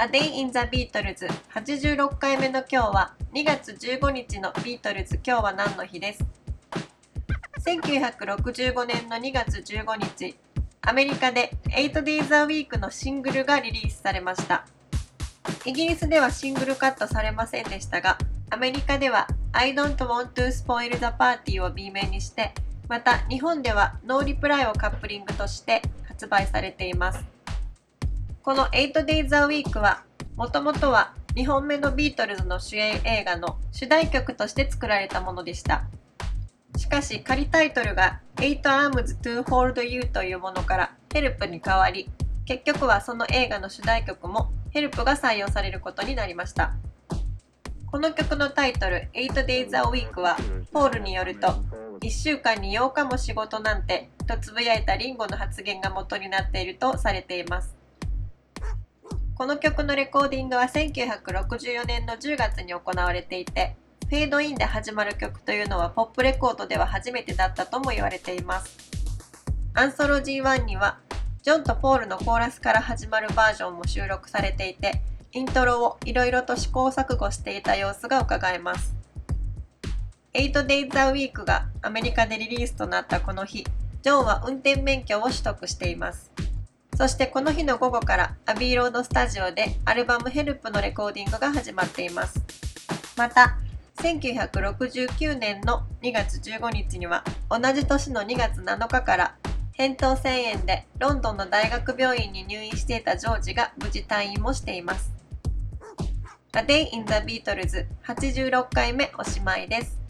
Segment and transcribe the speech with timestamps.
[0.00, 5.16] A Day in the Beatles 86回目の今日は2月15日のビートルズ。
[5.26, 6.24] 今日は何の日です
[7.66, 10.36] ？1965年の2月15日。
[10.82, 14.66] アメリカで 8days a week のシングルがリリースされました。
[15.64, 18.18] イギリスではシングルカットされませんでしたが
[18.50, 22.54] アメリカでは I don't want to spoil the party を B 面にして
[22.88, 27.37] また日本ではノーリプライをカップリングとして発売されています。
[28.48, 35.84] この 8days a week はもともとは2本目のビートルズの主演映画の主題曲として作られたものでした。
[36.78, 42.08] しかし仮タイトルが Eight Arms to Hold You というものから Help に変わり
[42.46, 46.72] 結局はその映画の主題曲も Help が採用されることになりました。
[47.90, 50.38] この曲のタイトル 8days a week は
[50.72, 51.48] ポールによると
[52.00, 57.77] 1週間に8日も仕事なんてとつぶやいたリンゴの発言が元になっているとされています。
[59.38, 63.76] この曲のレコーディングは1964年の10月に行われていて、
[64.08, 68.76] フェードインで始まる曲というのはポップレコードでは初めてだったとも言われています。
[69.74, 70.98] アンソロジー1には、
[71.44, 78.96] ジョンとポールのコーラスから始まるバージョンも収録されていて、イントロをいろいろと試行錯誤していた様子が伺えます。
[80.34, 83.64] 8days a week がアメリカでリリースとなったこの日、
[84.02, 86.32] ジョンは運転免許を取得しています。
[86.98, 92.42] そしてこの日の午後からアビーロードスタジオでアルバムヘルプのレコーディングが始まっています。
[93.16, 93.56] また、
[93.98, 99.36] 1969年の2月15日には同じ年の2月7日から
[99.78, 105.12] 扁桃腺炎でロンドンの大学病院に入院していたジョージが無事退院もしています。
[106.52, 110.07] A Day in the Beatles 86回目おしまいです。